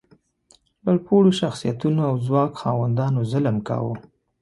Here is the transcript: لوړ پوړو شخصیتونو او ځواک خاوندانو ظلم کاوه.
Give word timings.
لوړ 0.83 0.97
پوړو 1.05 1.31
شخصیتونو 1.41 2.01
او 2.09 2.15
ځواک 2.27 2.51
خاوندانو 2.61 3.19
ظلم 3.31 3.57
کاوه. 3.67 3.95